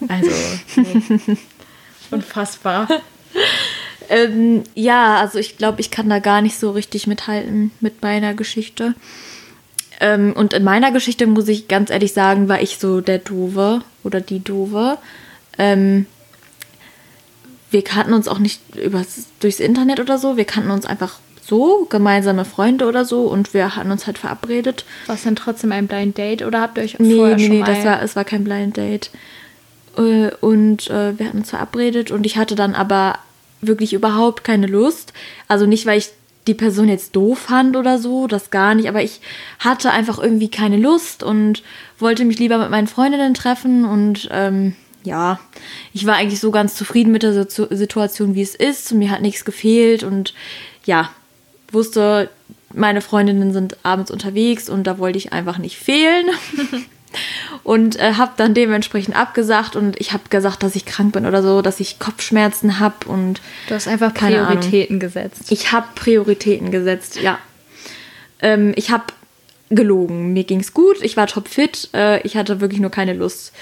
[0.07, 0.31] Also,
[0.75, 1.37] nee.
[2.11, 2.87] unfassbar.
[4.09, 8.33] ähm, ja, also ich glaube, ich kann da gar nicht so richtig mithalten mit meiner
[8.33, 8.93] Geschichte.
[9.99, 13.81] Ähm, und in meiner Geschichte muss ich ganz ehrlich sagen, war ich so der Dove
[14.03, 14.97] oder die Dove.
[15.57, 16.05] Ähm,
[17.71, 20.37] wir kannten uns auch nicht übers, durchs Internet oder so.
[20.37, 24.85] Wir kannten uns einfach so, gemeinsame Freunde oder so und wir hatten uns halt verabredet.
[25.05, 27.53] War es denn trotzdem ein Blind Date oder habt ihr euch nee, vorher nee, schon
[27.53, 27.73] nee, mal...
[27.73, 29.11] das war, es war kein Blind Date.
[29.97, 33.19] Äh, und äh, wir hatten uns verabredet und ich hatte dann aber
[33.61, 35.13] wirklich überhaupt keine Lust.
[35.47, 36.09] Also nicht, weil ich
[36.47, 39.19] die Person jetzt doof fand oder so, das gar nicht, aber ich
[39.59, 41.63] hatte einfach irgendwie keine Lust und
[41.97, 45.39] wollte mich lieber mit meinen Freundinnen treffen und ähm, ja,
[45.93, 48.91] ich war eigentlich so ganz zufrieden mit der Situation, wie es ist.
[48.91, 50.33] Mir hat nichts gefehlt und
[50.85, 51.09] ja,
[51.71, 52.29] wusste,
[52.73, 56.25] meine Freundinnen sind abends unterwegs und da wollte ich einfach nicht fehlen.
[57.63, 61.41] und äh, habe dann dementsprechend abgesagt und ich habe gesagt, dass ich krank bin oder
[61.41, 65.51] so, dass ich Kopfschmerzen habe und du hast einfach Prioritäten gesetzt.
[65.51, 67.37] Ich habe Prioritäten gesetzt, ja.
[68.41, 69.05] Ähm, ich habe
[69.69, 70.33] gelogen.
[70.33, 73.53] Mir ging es gut, ich war topfit, äh, ich hatte wirklich nur keine Lust.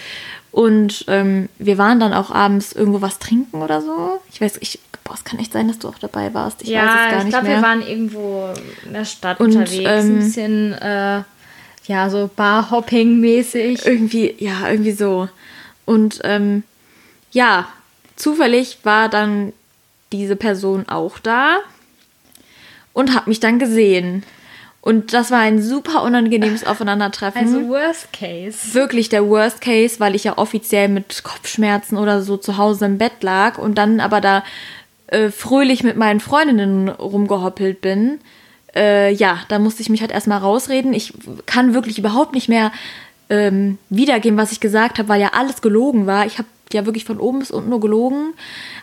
[0.52, 4.22] Und ähm, wir waren dann auch abends irgendwo was trinken oder so.
[4.32, 6.62] Ich weiß, ich, boah, es kann echt sein, dass du auch dabei warst.
[6.62, 8.50] Ich ja, weiß es gar ich glaube, wir waren irgendwo
[8.86, 9.90] in der Stadt und, unterwegs.
[9.90, 11.24] Ähm, ein bisschen äh,
[11.86, 13.86] ja, so Barhopping-mäßig.
[13.86, 15.30] Irgendwie, ja, irgendwie so.
[15.86, 16.64] Und ähm,
[17.32, 17.68] ja,
[18.16, 19.54] zufällig war dann
[20.12, 21.58] diese Person auch da
[22.94, 24.24] und hat mich dann gesehen.
[24.82, 27.42] Und das war ein super unangenehmes Aufeinandertreffen.
[27.42, 28.74] Also Worst Case.
[28.74, 32.98] Wirklich der Worst Case, weil ich ja offiziell mit Kopfschmerzen oder so zu Hause im
[32.98, 34.44] Bett lag und dann aber da
[35.08, 38.20] äh, fröhlich mit meinen Freundinnen rumgehoppelt bin
[38.76, 40.94] äh, ja, da musste ich mich halt erstmal rausreden.
[40.94, 41.14] Ich
[41.46, 42.72] kann wirklich überhaupt nicht mehr
[43.30, 46.26] ähm, wiedergeben, was ich gesagt habe, weil ja alles gelogen war.
[46.26, 48.34] Ich habe ja wirklich von oben bis unten nur gelogen.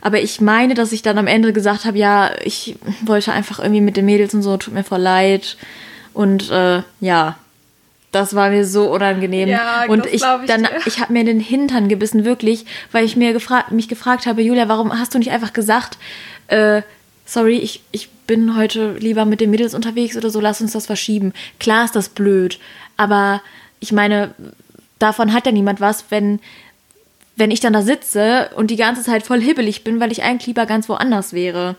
[0.00, 3.81] Aber ich meine, dass ich dann am Ende gesagt habe, ja, ich wollte einfach irgendwie
[3.81, 5.57] mit den Mädels und so, tut mir voll leid.
[6.12, 7.37] Und äh, ja,
[8.12, 9.48] Das war mir so unangenehm.
[9.48, 10.70] Ja, und das ich ich dann, dir.
[10.87, 14.42] ich habe mir in den Hintern gebissen, wirklich, weil ich mir gefragt, mich gefragt habe,
[14.42, 15.96] Julia, warum hast du nicht einfach gesagt,
[16.48, 16.83] äh,
[17.31, 20.87] sorry, ich, ich bin heute lieber mit den Mädels unterwegs oder so, lass uns das
[20.87, 21.33] verschieben.
[21.61, 22.59] Klar ist das blöd,
[22.97, 23.40] aber
[23.79, 24.35] ich meine,
[24.99, 26.40] davon hat ja niemand was, wenn,
[27.37, 30.49] wenn ich dann da sitze und die ganze Zeit voll hibbelig bin, weil ich eigentlich
[30.49, 31.77] lieber ganz woanders wäre.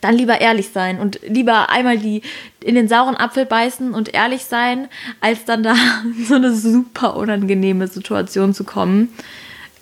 [0.00, 2.22] Dann lieber ehrlich sein und lieber einmal die
[2.64, 4.88] in den sauren Apfel beißen und ehrlich sein,
[5.20, 9.12] als dann da in so eine super unangenehme Situation zu kommen.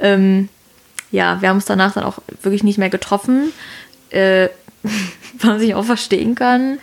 [0.00, 0.48] Ähm,
[1.12, 3.52] ja, wir haben uns danach dann auch wirklich nicht mehr getroffen,
[4.10, 4.48] äh,
[5.40, 6.78] was ich auch verstehen kann.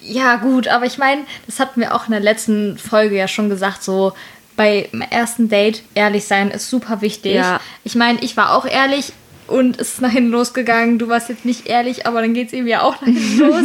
[0.00, 3.48] Ja, gut, aber ich meine, das hatten wir auch in der letzten Folge ja schon
[3.48, 4.12] gesagt, so
[4.56, 7.34] beim ersten Date ehrlich sein ist super wichtig.
[7.34, 7.60] Ja.
[7.82, 9.12] Ich meine, ich war auch ehrlich
[9.46, 10.98] und es ist nach hinten losgegangen.
[10.98, 13.62] Du warst jetzt nicht ehrlich, aber dann geht es ihm ja auch nach hinten los.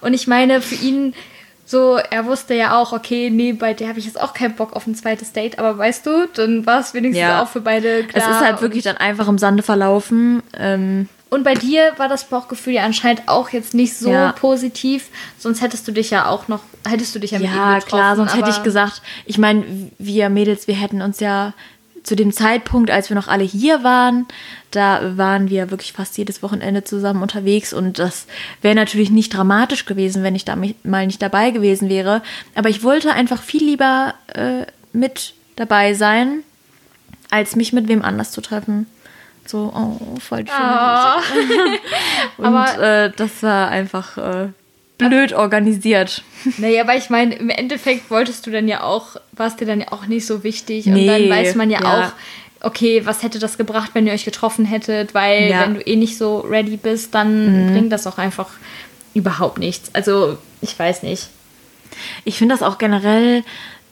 [0.00, 1.14] Und ich meine, für ihn
[1.66, 4.72] so, er wusste ja auch, okay, nee, bei der habe ich jetzt auch keinen Bock
[4.74, 7.42] auf ein zweites Date, aber weißt du, dann war es wenigstens Ja.
[7.42, 8.24] auch für beide klar.
[8.28, 10.42] es ist halt wirklich dann einfach im Sande verlaufen.
[10.58, 14.32] Ähm, Und bei dir war das Bauchgefühl ja anscheinend auch jetzt nicht so Ja.
[14.32, 15.06] positiv,
[15.38, 17.88] sonst hättest du dich ja auch noch, hättest du dich ja mit Ja, getroffen.
[17.88, 19.64] klar, sonst hätte ich gesagt, ich meine,
[19.98, 21.52] wir Mädels, wir hätten uns ja
[22.02, 24.26] zu dem Zeitpunkt, als wir noch alle hier waren,
[24.70, 28.26] da waren wir wirklich fast jedes Wochenende zusammen unterwegs und das
[28.62, 32.22] wäre natürlich nicht dramatisch gewesen, wenn ich da mal nicht dabei gewesen wäre.
[32.54, 36.42] Aber ich wollte einfach viel lieber äh, mit dabei sein,
[37.30, 38.86] als mich mit wem anders zu treffen.
[39.46, 40.48] So, oh, voll schön.
[40.50, 41.20] Ah.
[42.36, 44.48] Und Aber- äh, das war einfach äh,
[44.98, 46.22] blöd organisiert.
[46.58, 49.80] Naja, aber ich meine, im Endeffekt wolltest du dann ja auch, war es dir dann
[49.80, 50.86] ja auch nicht so wichtig.
[50.86, 52.12] Und Nee, dann weiß man ja, ja.
[52.60, 55.60] auch, okay, was hätte das gebracht, wenn ihr euch getroffen hättet, weil Ja.
[55.60, 55.62] Mhm.
[55.62, 58.48] wenn du eh nicht so ready bist, dann bringt das auch einfach
[59.14, 59.90] überhaupt nichts.
[59.94, 61.28] Also, ich weiß nicht.
[62.24, 63.42] Ich finde das auch generell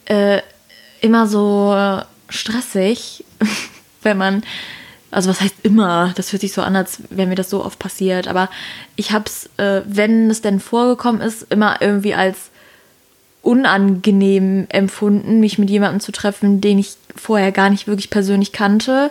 [0.05, 0.41] äh,
[1.01, 1.75] immer so
[2.29, 3.25] stressig,
[4.03, 4.43] wenn man,
[5.11, 7.79] also was heißt immer, das hört sich so an, als wäre mir das so oft
[7.79, 8.51] passiert, aber
[8.97, 12.51] ich habe es, äh, wenn es denn vorgekommen ist, immer irgendwie als
[13.43, 19.11] unangenehm empfunden, mich mit jemandem zu treffen, den ich vorher gar nicht wirklich persönlich kannte.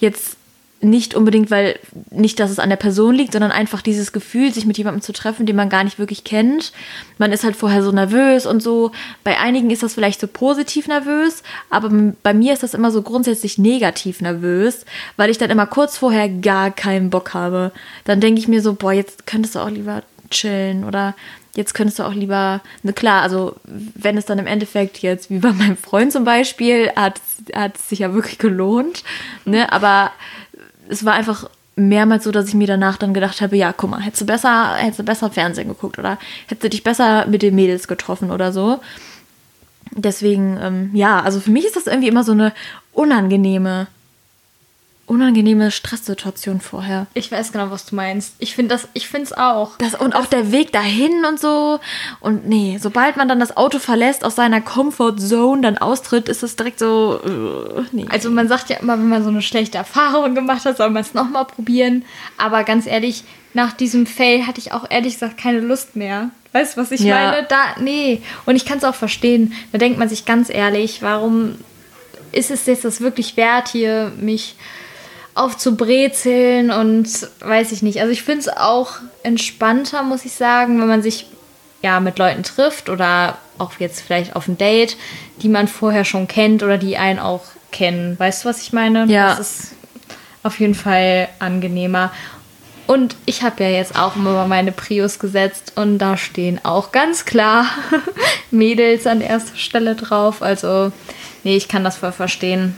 [0.00, 0.36] Jetzt
[0.84, 1.78] nicht unbedingt, weil
[2.10, 5.12] nicht, dass es an der Person liegt, sondern einfach dieses Gefühl, sich mit jemandem zu
[5.12, 6.72] treffen, den man gar nicht wirklich kennt.
[7.18, 8.92] Man ist halt vorher so nervös und so.
[9.22, 11.90] Bei einigen ist das vielleicht so positiv nervös, aber
[12.22, 14.84] bei mir ist das immer so grundsätzlich negativ nervös,
[15.16, 17.72] weil ich dann immer kurz vorher gar keinen Bock habe.
[18.04, 21.14] Dann denke ich mir so, boah, jetzt könntest du auch lieber chillen oder
[21.56, 25.38] jetzt könntest du auch lieber, ne klar, also wenn es dann im Endeffekt jetzt, wie
[25.38, 27.20] bei meinem Freund zum Beispiel, hat
[27.54, 29.04] hat es sich ja wirklich gelohnt,
[29.44, 30.10] ne, aber
[30.88, 34.00] es war einfach mehrmals so, dass ich mir danach dann gedacht habe, ja, guck mal,
[34.00, 37.54] hättest du besser, hättest du besser Fernsehen geguckt oder hättest du dich besser mit den
[37.54, 38.80] Mädels getroffen oder so.
[39.90, 42.52] Deswegen, ähm, ja, also für mich ist das irgendwie immer so eine
[42.92, 43.86] unangenehme,
[45.06, 47.06] unangenehme Stresssituation vorher.
[47.14, 48.34] Ich weiß genau, was du meinst.
[48.38, 49.76] Ich finde das, ich finde es auch.
[49.78, 51.78] Das, und auch der Weg dahin und so.
[52.20, 56.56] Und nee, sobald man dann das Auto verlässt, aus seiner Comfort-Zone dann austritt, ist es
[56.56, 58.06] direkt so, äh, nee.
[58.08, 61.02] Also man sagt ja immer, wenn man so eine schlechte Erfahrung gemacht hat, soll man
[61.02, 62.04] es nochmal probieren.
[62.38, 66.30] Aber ganz ehrlich, nach diesem Fail hatte ich auch ehrlich gesagt keine Lust mehr.
[66.52, 67.16] Weißt du, was ich Ja.
[67.32, 67.46] meine?
[67.48, 68.22] Da, nee.
[68.46, 69.52] Und ich kann es auch verstehen.
[69.72, 71.56] Da denkt man sich ganz ehrlich, warum
[72.32, 74.56] ist es jetzt das wirklich wert, hier mich
[75.34, 77.08] aufzubrezeln und
[77.40, 78.00] weiß ich nicht.
[78.00, 78.92] Also ich finde es auch
[79.22, 81.26] entspannter, muss ich sagen, wenn man sich
[81.82, 84.96] ja mit Leuten trifft oder auch jetzt vielleicht auf ein Date,
[85.42, 87.42] die man vorher schon kennt oder die einen auch
[87.72, 88.18] kennen.
[88.18, 89.06] Weißt du, was ich meine?
[89.06, 89.34] Ja.
[89.34, 89.74] Das ist
[90.42, 92.12] auf jeden Fall angenehmer.
[92.86, 97.24] Und ich habe ja jetzt auch immer meine Prius gesetzt und da stehen auch ganz
[97.24, 97.66] klar
[98.50, 100.42] Mädels an erster Stelle drauf.
[100.42, 100.92] Also,
[101.44, 102.76] nee, ich kann das voll verstehen.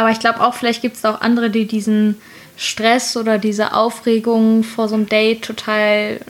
[0.00, 2.16] Aber ich glaube auch, vielleicht gibt es auch andere, die diesen
[2.56, 6.20] Stress oder diese Aufregung vor so einem Date total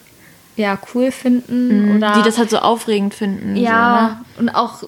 [0.57, 1.97] ja, cool finden.
[1.97, 2.19] oder Mhm.
[2.19, 3.55] die das halt so aufregend finden.
[3.57, 4.83] ja, und auch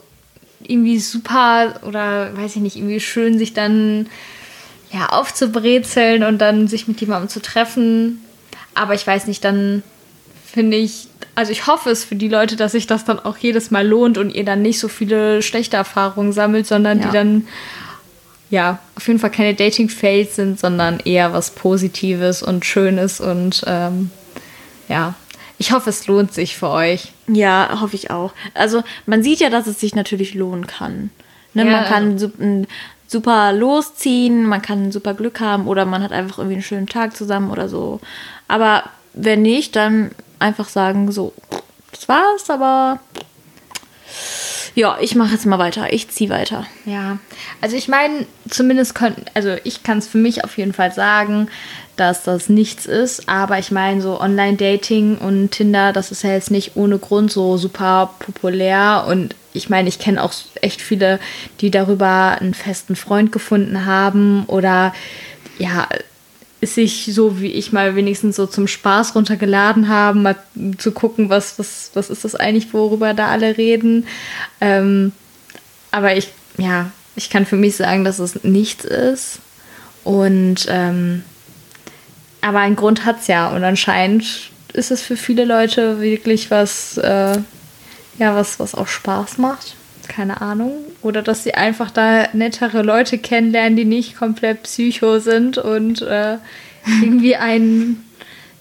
[0.64, 4.06] irgendwie super oder weiß ich nicht, irgendwie schön, sich dann
[4.92, 8.20] ja aufzubrezeln und dann sich mit jemandem zu treffen.
[8.74, 9.82] Aber ich weiß nicht, dann
[10.44, 13.70] finde ich, also ich hoffe es für die Leute, dass sich das dann auch jedes
[13.70, 17.06] Mal lohnt und ihr dann nicht so viele schlechte Erfahrungen sammelt, sondern Ja.
[17.06, 17.46] die dann
[18.52, 24.10] ja auf jeden Fall keine Dating-Fails sind, sondern eher was Positives und Schönes und ähm,
[24.88, 25.14] ja.
[25.58, 27.12] Ich hoffe, es lohnt sich für euch.
[27.28, 28.32] Ja, hoffe ich auch.
[28.52, 31.10] Also man sieht ja, dass es sich natürlich lohnen kann.
[31.54, 32.66] Ne, Ja, man kann ein
[33.06, 37.16] super losziehen, man kann super Glück haben oder man hat einfach irgendwie einen schönen Tag
[37.16, 38.00] zusammen oder so.
[38.48, 38.84] Aber
[39.14, 40.10] wenn nicht, dann
[40.40, 41.32] einfach sagen, so,
[41.92, 43.00] das war's, aber
[44.74, 45.92] Ja, ich mache jetzt mal weiter.
[45.92, 46.66] Ich ziehe weiter.
[46.86, 47.18] Ja,
[47.60, 51.48] also ich meine, zumindest können, also ich kann es für mich auf jeden Fall sagen,
[51.96, 56.50] dass das nichts ist, aber ich meine, so Online-Dating und Tinder, das ist ja jetzt
[56.50, 60.32] nicht ohne Grund so super populär und ich meine, ich kenne auch
[60.62, 61.20] echt viele,
[61.60, 64.94] die darüber einen festen Freund gefunden haben oder
[65.58, 65.86] ja,
[66.62, 70.36] sich so wie ich mal wenigstens so zum Spaß runtergeladen haben, mal
[70.78, 74.06] zu gucken, was, was, was ist das eigentlich, worüber da alle reden.
[74.60, 75.12] Ähm,
[75.90, 79.40] aber ich, ja, ich kann für mich sagen, dass es nichts ist.
[80.04, 81.24] Und ähm,
[82.40, 83.50] aber einen Grund hat es ja.
[83.50, 87.38] Und anscheinend ist es für viele Leute wirklich was, äh,
[88.18, 89.76] ja, was, was auch Spaß macht.
[90.08, 90.72] Keine Ahnung.
[91.02, 96.36] Oder dass sie einfach da nettere Leute kennenlernen, die nicht komplett psycho sind und äh,
[97.00, 98.04] irgendwie einen,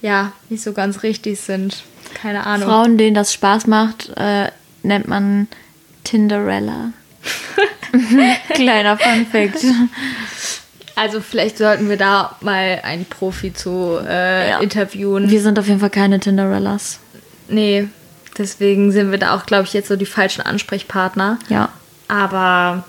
[0.01, 1.83] ja, nicht so ganz richtig sind.
[2.13, 2.67] Keine Ahnung.
[2.69, 4.47] Frauen, denen das Spaß macht, äh,
[4.83, 5.47] nennt man
[6.03, 6.91] Tinderella.
[8.53, 9.65] Kleiner Fun Fact.
[10.95, 14.59] Also vielleicht sollten wir da mal einen Profi zu äh, Ja.
[14.59, 15.29] interviewen.
[15.29, 16.99] Wir sind auf jeden Fall keine Tinderellas.
[17.47, 17.87] nee,
[18.37, 21.39] deswegen sind wir da auch, glaube ich, jetzt so die falschen Ansprechpartner.
[21.49, 21.69] Ja.
[22.07, 22.83] Aber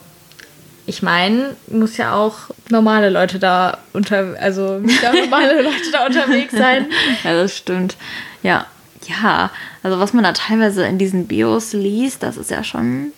[0.87, 6.87] ich meine, muss ja auch normale Leute da unter, also normale Leute da unterwegs sein.
[7.24, 7.96] Ja, das stimmt.
[8.42, 8.66] Ja.
[9.07, 9.50] Ja,
[9.83, 13.12] also was man da teilweise in diesen Bios liest, das ist ja schon.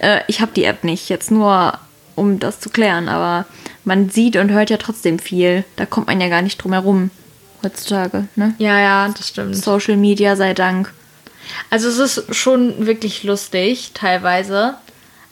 [0.00, 1.78] Äh, ich habe die App nicht, jetzt nur
[2.16, 3.46] um das zu klären, aber
[3.84, 5.64] man sieht und hört ja trotzdem viel.
[5.76, 7.10] Da kommt man ja gar nicht drum herum
[7.62, 8.54] heutzutage, ne?
[8.58, 9.56] Ja, ja, das stimmt.
[9.56, 10.92] Social Media sei Dank.
[11.70, 14.74] Also es ist schon wirklich lustig teilweise.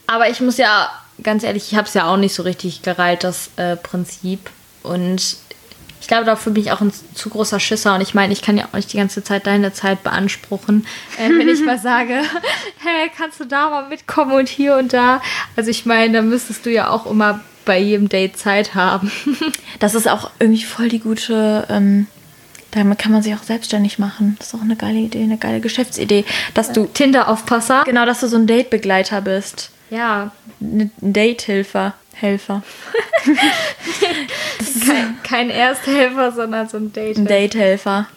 [0.07, 0.91] Aber ich muss ja,
[1.23, 4.51] ganz ehrlich, ich habe es ja auch nicht so richtig gereilt, das äh, Prinzip.
[4.83, 5.37] Und
[6.01, 7.95] ich glaube, dafür bin ich auch ein zu großer Schisser.
[7.95, 10.87] Und ich meine, ich kann ja auch nicht die ganze Zeit deine Zeit beanspruchen,
[11.19, 12.21] äh, wenn ich mal sage,
[12.83, 15.23] hey, kannst du da mal mitkommen und hier und da.
[15.57, 19.11] Also ich meine, da müsstest du ja auch immer bei jedem Date Zeit haben.
[19.81, 21.67] Das ist auch irgendwie voll die gute.
[21.69, 22.07] Ähm,
[22.75, 24.37] damit kann man sich auch selbstständig machen.
[24.39, 27.85] Das ist auch eine geile Idee, eine geile Geschäftsidee, dass du Tinder-Aufpasser.
[27.85, 32.63] genau, dass du so ein Datebegleiter bist, Ja, ein Datehilfer, Helfer,
[34.87, 37.17] kein, kein Ersthelfer, sondern so ein Date.
[37.19, 38.07] ein Datehelfer.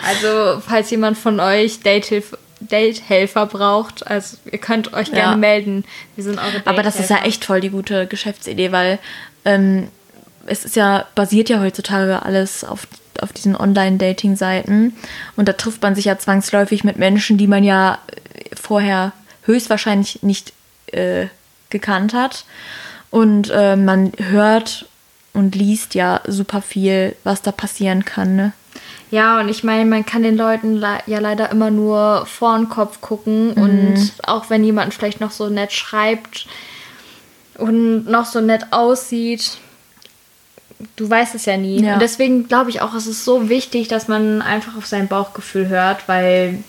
[0.00, 5.36] Also, falls jemand von euch Datehilf Datehelfer braucht, also ihr könnt euch gerne Ja.
[5.36, 5.84] melden.
[6.14, 9.00] Wir sind eure Aber das ist ja echt voll die gute Geschäftsidee, weil
[9.44, 9.88] ähm,
[10.46, 12.86] es ist ja, basiert ja heutzutage alles auf,
[13.22, 14.96] auf diesen Online-Dating-Seiten.
[15.36, 19.12] Und da trifft man sich ja zwangsläufig mit Menschen, die man ja äh, vorher
[19.44, 20.52] höchstwahrscheinlich nicht
[20.92, 21.26] äh,
[21.70, 22.44] gekannt hat.
[23.10, 24.86] Und äh, man hört
[25.32, 28.36] und liest ja super viel, was da passieren kann.
[28.36, 28.52] Ne?
[29.10, 32.68] Ja, und ich meine, man kann den Leuten le ja leider immer nur vor den
[32.68, 33.54] Kopf gucken.
[33.54, 33.62] Mhm.
[33.62, 36.46] Und auch wenn jemand vielleicht noch so nett schreibt
[37.56, 39.58] und noch so nett aussieht,
[40.96, 41.82] du weißt es ja nie.
[41.82, 41.94] Ja.
[41.94, 45.68] Und deswegen glaube ich auch, es ist so wichtig, dass man einfach auf sein Bauchgefühl
[45.68, 46.62] hört, weil,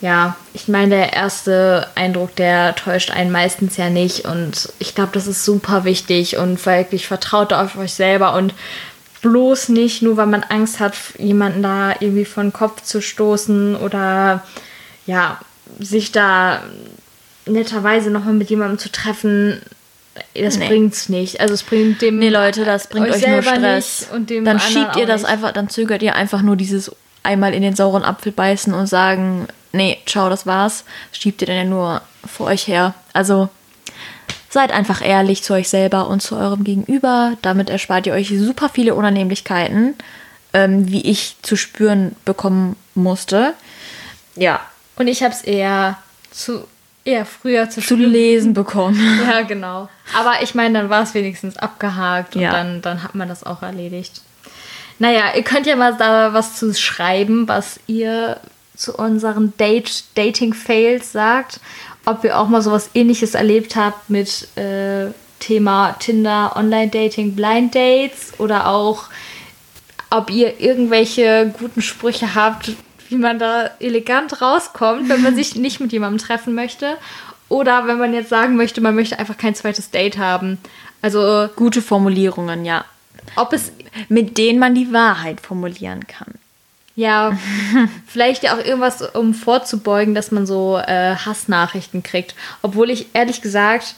[0.00, 4.26] ja, ich meine, der erste Eindruck, der täuscht einen meistens ja nicht.
[4.26, 8.54] Und ich glaube, das ist super wichtig und wirklich vertraut auf euch selber und
[9.22, 13.76] bloß nicht, nur weil man Angst hat, jemanden da irgendwie von den Kopf zu stoßen
[13.76, 14.44] oder
[15.06, 15.40] ja,
[15.78, 16.62] sich da
[17.46, 19.62] netterweise nochmal mit jemandem zu treffen,
[20.34, 20.68] das Nee.
[20.68, 21.40] bringt's nicht.
[21.40, 24.00] Also es bringt dem Nee, Leute, das bringt euch, nur selber Stress.
[24.02, 25.30] nicht und dem dann schiebt ihr das nicht.
[25.30, 26.90] einfach, dann zögert ihr einfach nur dieses
[27.22, 30.84] einmal in den sauren Apfel beißen und sagen, nee, ciao, das war's.
[31.12, 32.94] Schiebt ihr dann ja nur vor euch her.
[33.12, 33.48] Also
[34.50, 37.36] seid einfach ehrlich zu euch selber und zu eurem Gegenüber.
[37.42, 39.94] Damit erspart ihr euch super viele Unannehmlichkeiten,
[40.52, 43.54] ähm, wie ich zu spüren bekommen musste.
[44.36, 44.60] Ja,
[44.96, 45.96] Und ich habe es eher
[46.30, 46.64] zu
[47.04, 49.00] eher früher zu, zu lesen bekommen.
[49.28, 49.88] Ja, genau.
[50.16, 52.52] Aber ich meine, dann war es wenigstens abgehakt und Ja.
[52.52, 54.20] dann, dann hat man das auch erledigt.
[54.98, 58.38] Naja, ihr könnt ja mal da was zu schreiben, was ihr
[58.76, 61.60] zu unseren Date, Dating-Fails sagt.
[62.04, 65.06] Ob ihr auch mal sowas ähnliches erlebt habt mit äh,
[65.40, 69.04] Thema Tinder, Online-Dating, Blind Dates oder auch
[70.10, 72.72] ob ihr irgendwelche guten Sprüche habt,
[73.12, 76.96] wie man da elegant rauskommt, wenn man sich nicht mit jemandem treffen möchte.
[77.48, 80.58] Oder wenn man jetzt sagen möchte, man möchte einfach kein zweites Date haben.
[81.02, 82.84] Also, Gute Formulierungen, ja.
[83.36, 83.72] ob es,
[84.08, 86.34] Mit denen man die Wahrheit formulieren kann.
[86.96, 87.36] ja,
[88.06, 92.34] vielleicht ja auch irgendwas, um vorzubeugen, dass man so äh, Hassnachrichten kriegt.
[92.62, 93.94] Obwohl ich ehrlich gesagt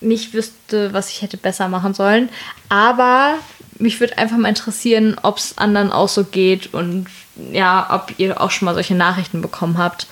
[0.00, 2.28] nicht wüsste, was ich hätte besser machen sollen.
[2.68, 3.34] Aber
[3.78, 7.06] mich würde einfach mal interessieren, ob es anderen auch so geht und
[7.52, 10.06] ja, ob ihr auch schon mal solche Nachrichten bekommen habt,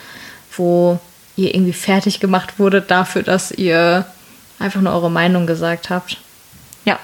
[0.57, 0.99] wo
[1.37, 4.07] ihr irgendwie fertig gemacht wurdet dafür, dass ihr
[4.59, 6.18] einfach nur eure Meinung gesagt habt.
[6.85, 6.99] Ja.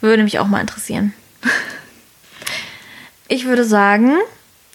[0.00, 1.14] Würde mich auch mal interessieren.
[3.26, 4.18] Ich würde sagen,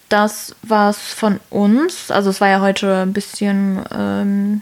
[0.08, 2.10] das war's von uns.
[2.10, 4.60] Also es war ja heute ein bisschen ähm,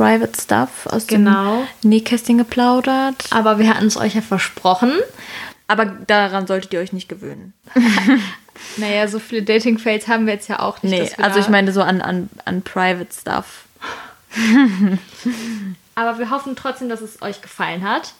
[0.00, 1.66] Private Stuff aus Genau.
[1.82, 3.26] dem Nähkästchen geplaudert.
[3.30, 4.92] Aber wir hatten es euch ja versprochen.
[5.68, 7.52] Aber daran solltet ihr euch nicht gewöhnen.
[8.76, 10.92] Naja, so viele Dating-Fails haben wir jetzt ja auch nicht.
[11.18, 13.64] Nee, also ich meine so an, an, an Private Stuff.
[15.94, 18.12] Aber wir hoffen trotzdem, dass es euch gefallen hat.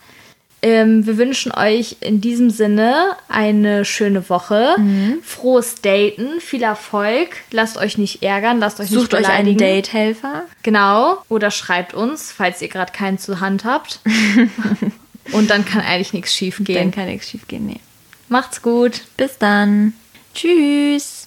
[0.62, 4.76] Ähm, wir wünschen euch in diesem Sinne eine schöne Woche,
[5.22, 7.28] frohes Daten, viel Erfolg.
[7.50, 9.82] Lasst euch nicht ärgern, lasst euch Sucht nicht euch einen beleidigen.
[9.82, 10.42] Datehelfer.
[10.62, 11.18] Genau.
[11.28, 14.00] Oder schreibt uns, falls ihr gerade keinen zur Hand habt.
[15.32, 16.90] Und dann kann eigentlich nichts schief Dann gehen.
[16.90, 17.66] kann nichts schief gehen.
[17.66, 17.80] Nee.
[18.28, 19.02] Macht's gut.
[19.16, 19.94] Bis dann.
[20.34, 21.19] Tschüss.